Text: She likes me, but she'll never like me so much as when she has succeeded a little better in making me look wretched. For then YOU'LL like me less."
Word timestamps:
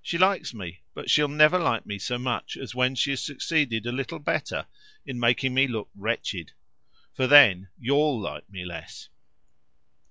She 0.00 0.16
likes 0.16 0.54
me, 0.54 0.80
but 0.94 1.10
she'll 1.10 1.28
never 1.28 1.58
like 1.58 1.84
me 1.84 1.98
so 1.98 2.16
much 2.18 2.56
as 2.56 2.74
when 2.74 2.94
she 2.94 3.10
has 3.10 3.20
succeeded 3.22 3.84
a 3.84 3.92
little 3.92 4.18
better 4.18 4.66
in 5.04 5.20
making 5.20 5.52
me 5.52 5.68
look 5.68 5.90
wretched. 5.94 6.52
For 7.12 7.26
then 7.26 7.68
YOU'LL 7.78 8.18
like 8.18 8.48
me 8.48 8.64
less." 8.64 9.10